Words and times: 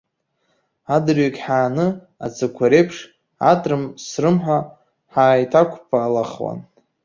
Адырҩегьых 0.95 1.41
ҳааны, 1.43 1.87
ацыгәқәа 2.25 2.65
реиԥш 2.71 2.97
атрым-срымҳәа 3.51 4.57
хаиҭақәԥалахуан. 5.11 6.59